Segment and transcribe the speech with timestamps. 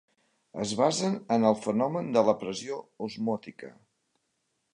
[0.63, 3.75] Es basen en el fenomen de la pressió osmòtica.